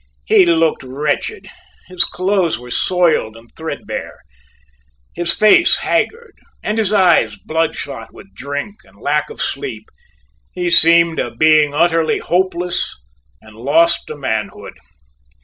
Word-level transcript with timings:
He 0.25 0.47
looked 0.47 0.81
wretched; 0.81 1.47
his 1.87 2.03
clothes 2.05 2.57
were 2.57 2.71
soiled 2.71 3.37
and 3.37 3.51
threadbare, 3.55 4.17
his 5.13 5.31
face 5.35 5.77
haggard, 5.77 6.33
and 6.63 6.79
his 6.79 6.91
eyes 6.91 7.35
bloodshot 7.37 8.11
with 8.11 8.33
drink 8.33 8.77
and 8.83 8.97
lack 8.99 9.29
of 9.29 9.39
sleep; 9.39 9.83
he 10.53 10.71
seemed 10.71 11.19
a 11.19 11.29
being 11.29 11.75
utterly 11.75 12.17
hopeless 12.17 12.95
and 13.41 13.55
lost 13.55 14.07
to 14.07 14.15
manhood. 14.15 14.73